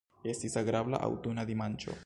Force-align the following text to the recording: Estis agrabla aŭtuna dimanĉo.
Estis 0.31 0.55
agrabla 0.61 1.03
aŭtuna 1.11 1.47
dimanĉo. 1.51 1.99